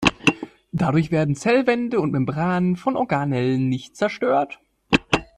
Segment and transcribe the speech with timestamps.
[0.71, 4.57] Dadurch werden Zellwände und Membranen von Organellen nicht zerstört.